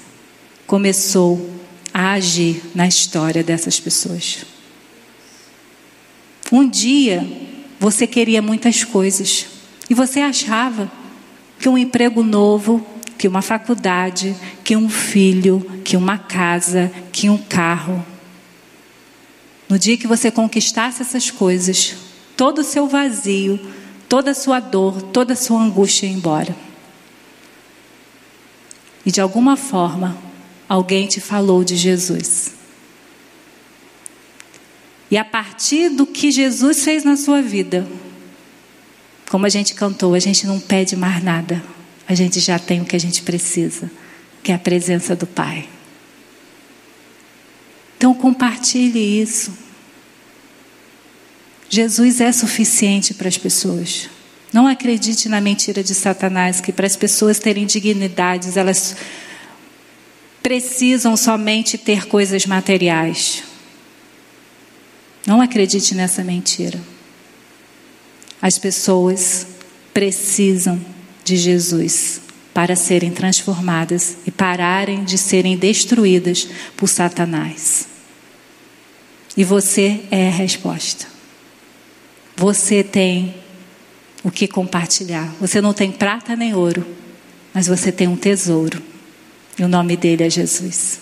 [0.65, 1.51] começou
[1.93, 4.45] a agir na história dessas pessoas.
[6.53, 7.29] Um dia
[7.81, 9.47] você queria muitas coisas
[9.91, 10.89] e você achava
[11.59, 12.87] que um emprego novo,
[13.23, 18.05] que uma faculdade, que um filho, que uma casa, que um carro.
[19.69, 21.95] No dia que você conquistasse essas coisas,
[22.37, 23.61] todo o seu vazio
[24.09, 26.55] toda a sua dor, toda a sua angústia embora.
[29.07, 30.19] E de alguma forma,
[30.69, 32.57] alguém te falou de Jesus.
[35.09, 37.87] E a partir do que Jesus fez na sua vida,
[39.31, 41.63] como a gente cantou, a gente não pede mais nada.
[42.09, 43.91] A gente já tem o que a gente precisa,
[44.43, 45.69] que é a presença do Pai.
[47.97, 49.53] Então compartilhe isso.
[51.71, 54.11] Jesus é suficiente para as pessoas.
[54.53, 58.97] Não acredite na mentira de Satanás, que para as pessoas terem dignidades, elas
[60.43, 63.45] precisam somente ter coisas materiais.
[65.27, 66.79] Não acredite nessa mentira.
[68.43, 69.47] As pessoas
[69.95, 70.85] precisam
[71.25, 72.21] de Jesus
[72.53, 76.47] para serem transformadas e pararem de serem destruídas
[76.77, 77.89] por Satanás.
[79.37, 81.07] E você é a resposta.
[82.37, 83.35] Você tem
[84.23, 85.35] o que compartilhar.
[85.41, 86.87] Você não tem prata nem ouro,
[87.55, 88.83] mas você tem um tesouro.
[89.59, 91.01] E o nome dele é Jesus.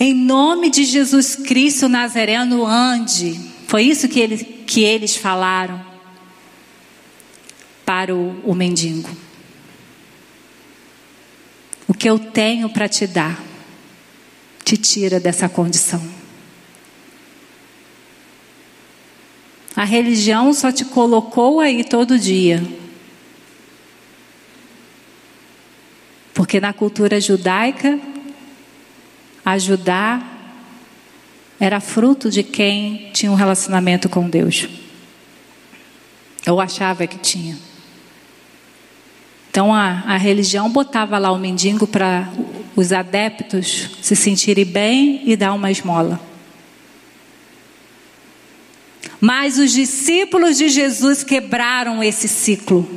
[0.00, 3.38] Em nome de Jesus Cristo Nazareno, ande.
[3.66, 5.87] Foi isso que, ele, que eles falaram
[7.88, 9.08] para o, o mendigo.
[11.88, 13.42] O que eu tenho para te dar
[14.62, 16.06] te tira dessa condição.
[19.74, 22.62] A religião só te colocou aí todo dia.
[26.34, 27.98] Porque na cultura judaica,
[29.46, 30.60] ajudar
[31.58, 34.68] era fruto de quem tinha um relacionamento com Deus.
[36.44, 37.67] Eu achava que tinha.
[39.50, 42.30] Então a, a religião botava lá o mendigo para
[42.76, 46.20] os adeptos se sentirem bem e dar uma esmola.
[49.20, 52.88] Mas os discípulos de Jesus quebraram esse ciclo.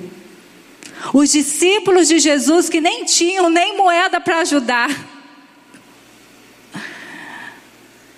[1.13, 5.11] Os discípulos de Jesus que nem tinham nem moeda para ajudar.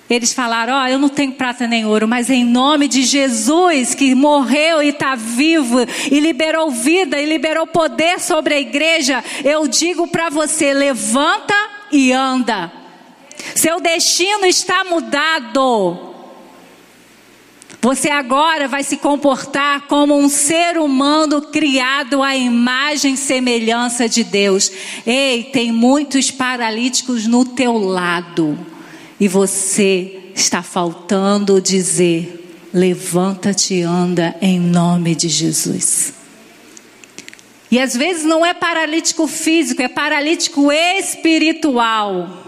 [0.10, 3.96] Eles falaram: Ó, oh, eu não tenho prata nem ouro, mas em nome de Jesus
[3.96, 5.80] que morreu e está vivo
[6.12, 11.56] e liberou vida e liberou poder sobre a igreja, eu digo para você: levanta
[11.92, 12.72] e anda.
[13.56, 16.12] Seu destino está mudado.
[17.82, 24.24] Você agora vai se comportar como um ser humano criado à imagem e semelhança de
[24.24, 24.72] Deus.
[25.06, 28.73] Ei, tem muitos paralíticos no teu lado.
[29.24, 36.14] E você está faltando dizer: levanta-te e anda em nome de Jesus.
[37.72, 42.42] E às vezes não é paralítico físico, é paralítico espiritual.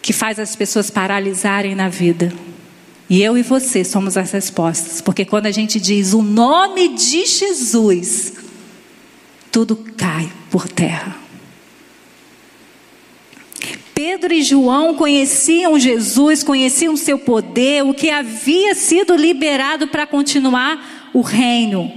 [0.00, 2.32] que faz as pessoas paralisarem na vida.
[3.08, 7.24] E eu e você somos as respostas, porque quando a gente diz o nome de
[7.24, 8.34] Jesus,
[9.50, 11.21] tudo cai por terra.
[14.22, 20.06] Pedro e João conheciam Jesus, conheciam o seu poder, o que havia sido liberado para
[20.06, 21.92] continuar o reino.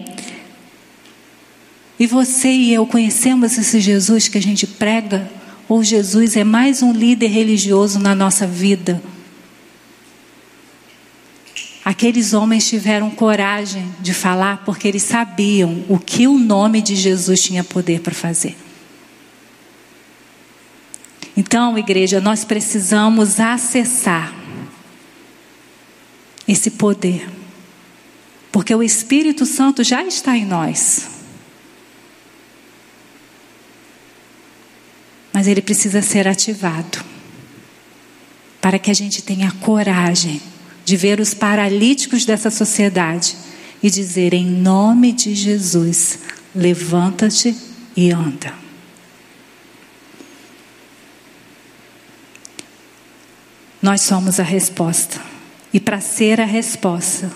[1.99, 5.29] E você e eu conhecemos esse Jesus que a gente prega?
[5.69, 8.99] Ou Jesus é mais um líder religioso na nossa vida?
[11.83, 17.43] Aqueles homens tiveram coragem de falar porque eles sabiam o que o nome de Jesus
[17.43, 18.64] tinha poder para fazer.
[21.35, 24.33] Então, igreja, nós precisamos acessar
[26.47, 27.29] esse poder,
[28.51, 31.15] porque o Espírito Santo já está em nós.
[35.35, 37.03] mas ele precisa ser ativado
[38.61, 40.41] para que a gente tenha coragem
[40.85, 43.35] de ver os paralíticos dessa sociedade
[43.83, 46.19] e dizer em nome de Jesus,
[46.55, 47.53] levanta-te
[47.97, 48.64] e anda.
[53.85, 55.21] Nós somos a resposta.
[55.71, 57.31] E para ser a resposta,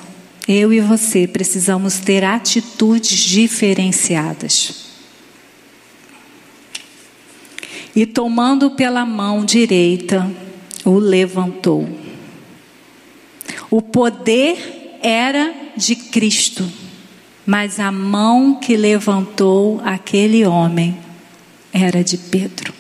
[0.47, 4.88] eu e você precisamos ter atitudes diferenciadas.
[7.95, 10.28] e tomando pela mão direita,
[10.84, 11.88] o levantou.
[13.70, 16.68] O poder era de Cristo,
[17.45, 20.97] mas a mão que levantou aquele homem
[21.72, 22.78] era de Pedro.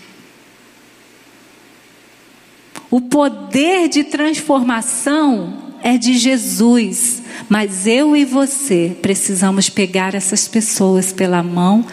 [2.91, 11.13] O poder de transformação é de Jesus, mas eu e você precisamos pegar essas pessoas
[11.13, 11.85] pela mão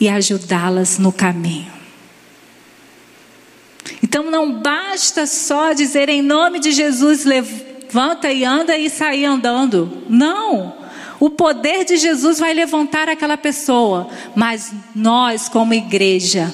[0.00, 1.72] e ajudá-las no caminho.
[4.02, 10.04] Então não basta só dizer em nome de Jesus, levanta e anda e sair andando.
[10.08, 10.74] Não.
[11.18, 16.52] O poder de Jesus vai levantar aquela pessoa, mas nós, como igreja,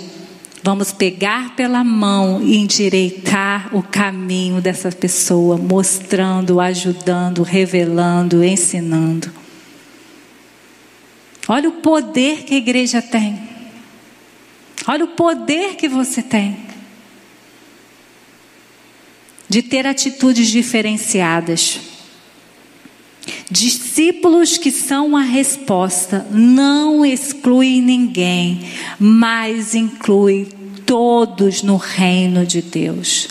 [0.62, 9.30] vamos pegar pela mão e endireitar o caminho dessa pessoa, mostrando, ajudando, revelando, ensinando.
[11.48, 13.50] Olha o poder que a igreja tem.
[14.86, 16.72] Olha o poder que você tem.
[19.52, 21.78] de ter atitudes diferenciadas.
[23.50, 28.62] Discípulos que são a resposta não exclui ninguém,
[28.98, 30.48] mas inclui
[30.84, 33.28] todos no reino de Deus.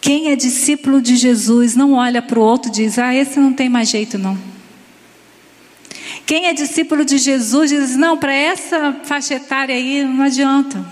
[0.00, 3.52] Quem é discípulo de Jesus não olha para o outro e diz: Ah, esse não
[3.52, 4.38] tem mais jeito, não.
[6.24, 10.84] Quem é discípulo de Jesus diz: Não, para essa faixa etária aí não adianta.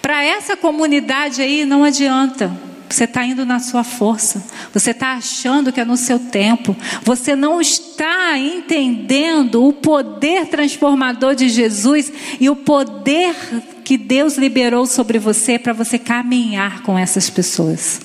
[0.00, 2.50] Para essa comunidade aí não adianta.
[2.94, 7.34] Você está indo na sua força, você está achando que é no seu tempo, você
[7.34, 13.34] não está entendendo o poder transformador de Jesus e o poder
[13.82, 18.00] que Deus liberou sobre você para você caminhar com essas pessoas.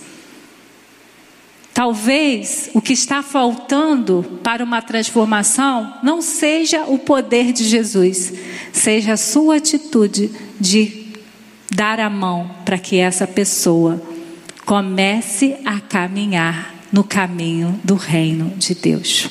[1.72, 8.34] Talvez o que está faltando para uma transformação não seja o poder de Jesus,
[8.74, 11.10] seja a sua atitude de
[11.70, 14.09] dar a mão para que essa pessoa
[14.70, 19.28] comece a caminhar no caminho do reino de Deus.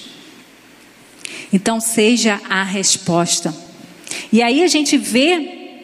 [1.52, 3.54] Então, seja a resposta.
[4.32, 5.76] E aí a gente vê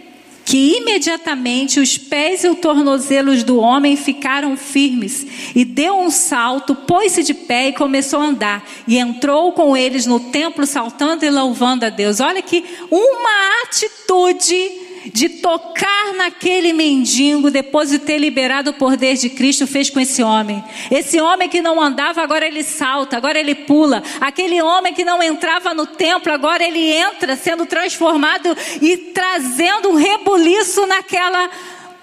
[0.44, 5.24] que imediatamente os pés e os tornozelos do homem ficaram firmes,
[5.54, 10.04] e deu um salto, pôs-se de pé e começou a andar, e entrou com eles
[10.04, 12.18] no templo, saltando e louvando a Deus.
[12.18, 19.28] Olha que uma atitude de tocar naquele mendigo, depois de ter liberado o poder de
[19.28, 20.64] Cristo, fez com esse homem.
[20.90, 24.02] Esse homem que não andava, agora ele salta, agora ele pula.
[24.20, 29.94] Aquele homem que não entrava no templo, agora ele entra, sendo transformado e trazendo um
[29.94, 31.50] rebuliço naquela,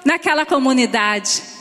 [0.06, 1.61] naquela comunidade.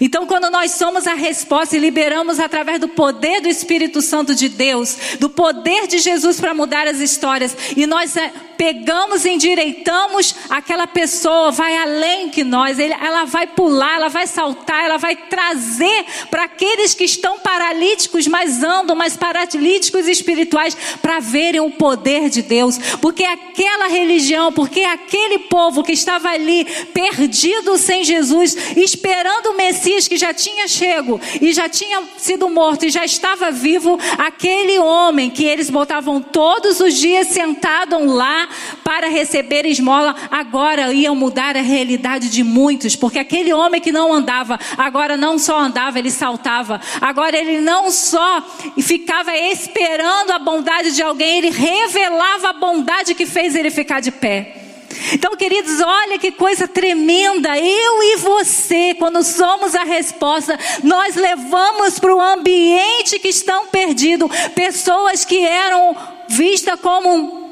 [0.00, 4.48] Então, quando nós somos a resposta e liberamos através do poder do Espírito Santo de
[4.48, 10.34] Deus, do poder de Jesus para mudar as histórias, e nós eh, pegamos e endireitamos
[10.50, 16.04] aquela pessoa, vai além que nós, ela vai pular, ela vai saltar, ela vai trazer
[16.30, 22.42] para aqueles que estão paralíticos, mas andam, mas paralíticos espirituais, para verem o poder de
[22.42, 29.56] Deus, porque aquela religião, porque aquele povo que estava ali perdido sem Jesus, esperando o
[29.56, 34.80] Messias que já tinha chego e já tinha sido morto e já estava vivo, aquele
[34.80, 38.48] homem que eles botavam todos os dias sentado lá
[38.82, 44.12] para receber esmola, agora iam mudar a realidade de muitos, porque aquele homem que não
[44.12, 48.42] andava, agora não só andava, ele saltava, agora ele não só
[48.82, 54.10] ficava esperando a bondade de alguém, ele revelava a bondade que fez ele ficar de
[54.10, 54.65] pé.
[55.12, 57.58] Então, queridos, olha que coisa tremenda.
[57.58, 64.30] Eu e você, quando somos a resposta, nós levamos para o ambiente que estão perdidos
[64.54, 65.96] pessoas que eram
[66.28, 67.46] vistas como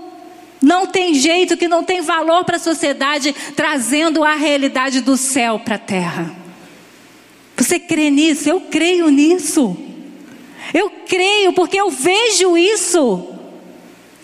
[0.61, 5.59] não tem jeito, que não tem valor para a sociedade, trazendo a realidade do céu
[5.59, 6.35] para a terra.
[7.57, 8.49] Você crê nisso?
[8.49, 9.77] Eu creio nisso.
[10.73, 13.34] Eu creio porque eu vejo isso.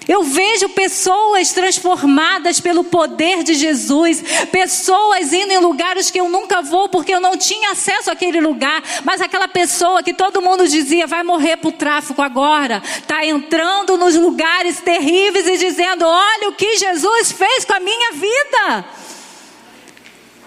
[0.08, 6.62] Eu vejo pessoas transformadas pelo poder de Jesus, pessoas indo em lugares que eu nunca
[6.62, 11.06] vou porque eu não tinha acesso àquele lugar, mas aquela pessoa que todo mundo dizia
[11.06, 16.54] vai morrer para o tráfico agora, está entrando nos lugares terríveis e dizendo: Olha o
[16.54, 18.84] que Jesus fez com a minha vida.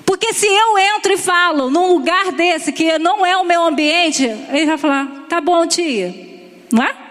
[0.06, 4.26] Porque se eu entro e falo num lugar desse que não é o meu ambiente,
[4.26, 6.14] ele vai falar: Tá bom, tia,
[6.72, 7.03] não é?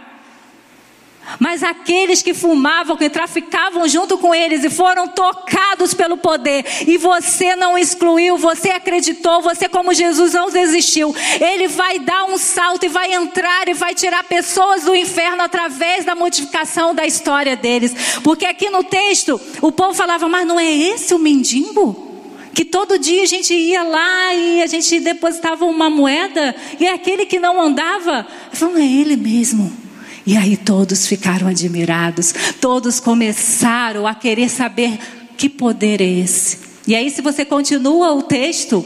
[1.38, 6.98] Mas aqueles que fumavam, que traficavam junto com eles e foram tocados pelo poder, e
[6.98, 11.14] você não excluiu, você acreditou, você, como Jesus, não desistiu.
[11.40, 16.04] Ele vai dar um salto e vai entrar e vai tirar pessoas do inferno através
[16.04, 18.20] da modificação da história deles.
[18.22, 22.10] Porque aqui no texto, o povo falava, mas não é esse o mendigo?
[22.54, 26.92] que todo dia a gente ia lá e a gente depositava uma moeda, e é
[26.92, 29.81] aquele que não andava, falando, é ele mesmo.
[30.24, 34.98] E aí todos ficaram admirados, todos começaram a querer saber
[35.36, 36.58] que poder é esse.
[36.86, 38.84] E aí, se você continua o texto,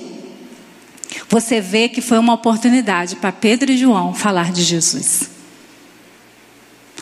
[1.28, 5.30] você vê que foi uma oportunidade para Pedro e João falar de Jesus.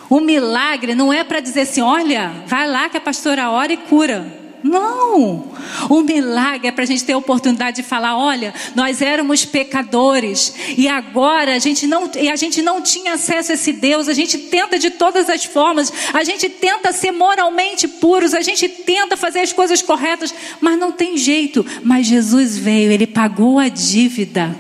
[0.09, 3.77] O milagre não é para dizer assim: olha, vai lá que a pastora ora e
[3.77, 4.44] cura.
[4.65, 5.45] Não!
[5.91, 10.55] O milagre é para a gente ter a oportunidade de falar: olha, nós éramos pecadores
[10.79, 14.15] e agora a gente, não, e a gente não tinha acesso a esse Deus, a
[14.15, 19.19] gente tenta de todas as formas, a gente tenta ser moralmente puros, a gente tenta
[19.19, 21.65] fazer as coisas corretas, mas não tem jeito.
[21.83, 24.57] Mas Jesus veio, ele pagou a dívida.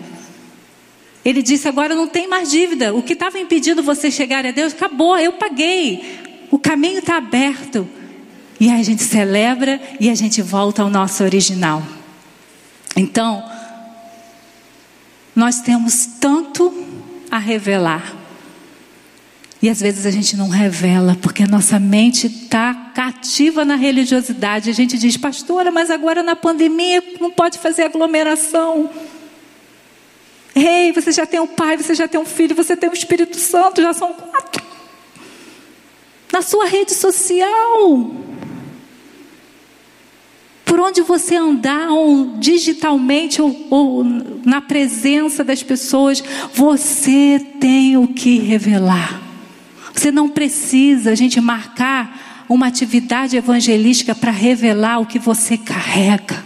[1.24, 2.92] Ele disse: agora não tem mais dívida.
[2.92, 6.20] O que estava impedindo você chegar a Deus, acabou, eu paguei.
[6.50, 7.88] O caminho está aberto.
[8.58, 11.82] E a gente celebra e a gente volta ao nosso original.
[12.96, 13.42] Então,
[15.34, 16.72] Nós temos tanto
[17.28, 18.14] a revelar.
[19.60, 24.70] E às vezes a gente não revela, porque a nossa mente está cativa na religiosidade.
[24.70, 28.90] A gente diz, pastora, mas agora na pandemia não pode fazer aglomeração.
[30.54, 32.94] Ei, você já tem um pai, você já tem um filho, você tem o um
[32.94, 34.62] Espírito Santo, já são quatro.
[36.32, 38.12] Na sua rede social.
[40.74, 44.04] Por onde você andar, ou digitalmente ou, ou
[44.44, 46.20] na presença das pessoas,
[46.52, 49.22] você tem o que revelar.
[49.94, 56.44] Você não precisa a gente marcar uma atividade evangelística para revelar o que você carrega.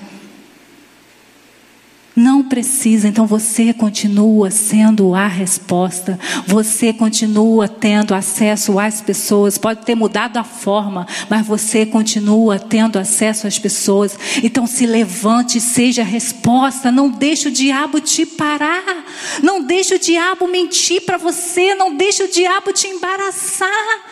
[2.18, 9.86] Não precisa, então você continua sendo a resposta, você continua tendo acesso às pessoas, pode
[9.86, 14.18] ter mudado a forma, mas você continua tendo acesso às pessoas.
[14.42, 19.04] Então se levante, seja a resposta, não deixe o diabo te parar,
[19.40, 24.07] não deixe o diabo mentir para você, não deixe o diabo te embaraçar.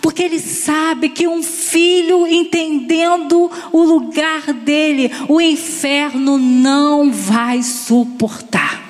[0.00, 8.84] Porque ele sabe que um filho entendendo o lugar dele, o inferno não vai suportar.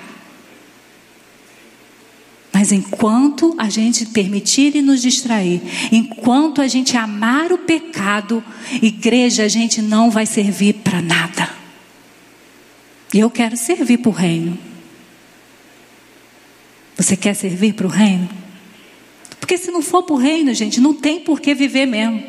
[2.52, 5.60] Mas enquanto a gente permitir e nos distrair,
[5.92, 8.42] enquanto a gente amar o pecado,
[8.80, 11.50] igreja, a gente não vai servir para nada.
[13.12, 14.58] E eu quero servir para o reino.
[16.96, 18.45] Você quer servir para o reino?
[19.46, 22.20] Porque se não for para o reino, gente, não tem por que viver mesmo.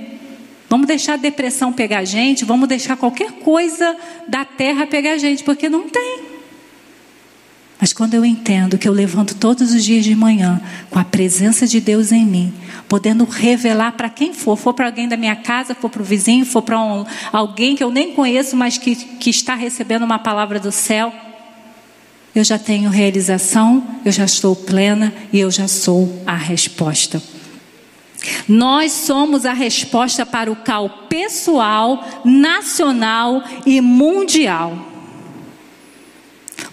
[0.70, 3.98] Vamos deixar a depressão pegar a gente, vamos deixar qualquer coisa
[4.28, 6.20] da terra pegar a gente, porque não tem.
[7.82, 10.62] Mas quando eu entendo que eu levanto todos os dias de manhã
[10.92, 12.54] com a presença de Deus em mim,
[12.88, 16.46] podendo revelar para quem for, for para alguém da minha casa, for para o vizinho,
[16.46, 17.04] for para um,
[17.34, 21.12] alguém que eu nem conheço, mas que, que está recebendo uma palavra do céu,
[22.40, 27.22] eu já tenho realização, eu já estou plena e eu já sou a resposta.
[28.48, 34.78] Nós somos a resposta para o cal pessoal, nacional e mundial.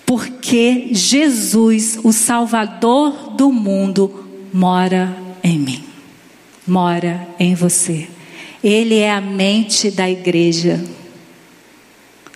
[0.05, 5.85] Porque Jesus, o Salvador do mundo, mora em mim,
[6.67, 8.09] mora em você.
[8.63, 10.83] Ele é a mente da igreja.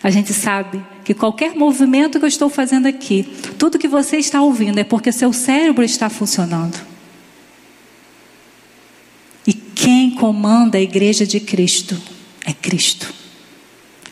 [0.03, 4.43] A gente sabe que qualquer movimento que eu estou fazendo aqui, tudo que você está
[4.43, 6.79] ouvindo é porque seu cérebro está funcionando.
[9.47, 11.99] E quem comanda a igreja de Cristo
[12.45, 13.11] é Cristo,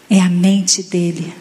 [0.08, 1.34] é a mente dele.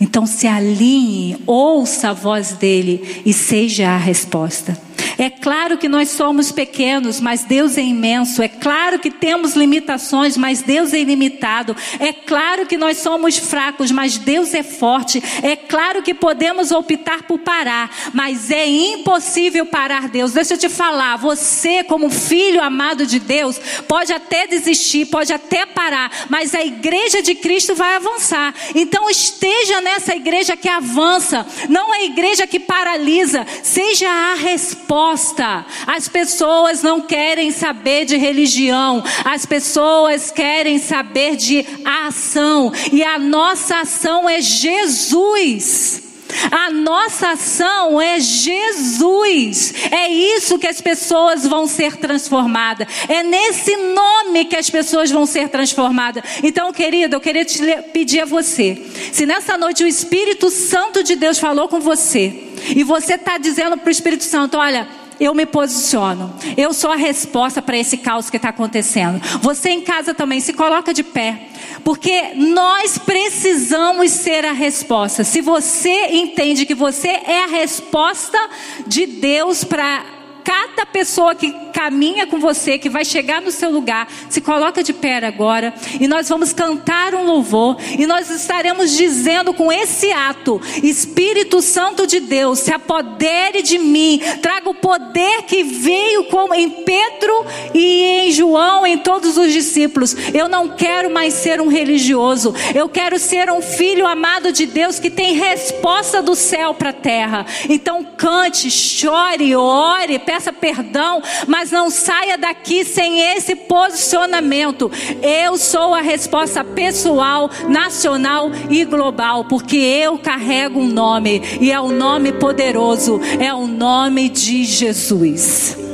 [0.00, 4.80] Então se alinhe, ouça a voz dele e seja a resposta.
[5.18, 8.40] É claro que nós somos pequenos, mas Deus é imenso.
[8.40, 11.76] É claro que temos limitações, mas Deus é ilimitado.
[11.98, 15.20] É claro que nós somos fracos, mas Deus é forte.
[15.42, 20.32] É claro que podemos optar por parar, mas é impossível parar Deus.
[20.32, 23.58] Deixa eu te falar, você, como filho amado de Deus,
[23.88, 28.54] pode até desistir, pode até parar, mas a igreja de Cristo vai avançar.
[28.72, 33.44] Então esteja nessa igreja que avança, não a igreja que paralisa.
[33.64, 35.64] Seja a resposta resposta.
[35.86, 43.18] As pessoas não querem saber de religião, as pessoas querem saber de ação, e a
[43.18, 46.08] nossa ação é Jesus.
[46.50, 49.74] A nossa ação é Jesus.
[49.90, 52.86] É isso que as pessoas vão ser transformadas.
[53.08, 56.22] É nesse nome que as pessoas vão ser transformadas.
[56.42, 58.76] Então, querido, eu queria te pedir a você:
[59.10, 63.76] se nessa noite o Espírito Santo de Deus falou com você, e você está dizendo
[63.78, 64.86] para o Espírito Santo: olha,
[65.20, 66.32] eu me posiciono.
[66.56, 69.20] Eu sou a resposta para esse caos que está acontecendo.
[69.40, 71.48] Você em casa também se coloca de pé,
[71.84, 75.24] porque nós precisamos ser a resposta.
[75.24, 78.38] Se você entende que você é a resposta
[78.86, 80.17] de Deus para
[80.48, 84.94] cada pessoa que caminha com você, que vai chegar no seu lugar, se coloca de
[84.94, 90.58] pé agora e nós vamos cantar um louvor e nós estaremos dizendo com esse ato:
[90.82, 96.70] Espírito Santo de Deus, se apodere de mim, traga o poder que veio como em
[96.70, 97.44] Pedro
[97.74, 100.16] e em João, em todos os discípulos.
[100.32, 104.98] Eu não quero mais ser um religioso, eu quero ser um filho amado de Deus
[104.98, 107.44] que tem resposta do céu para a terra.
[107.68, 114.90] Então cante, chore, ore, peça peça perdão, mas não saia daqui sem esse posicionamento.
[115.20, 121.80] Eu sou a resposta pessoal, nacional e global, porque eu carrego um nome, e é
[121.80, 125.87] o um nome poderoso, é o nome de Jesus.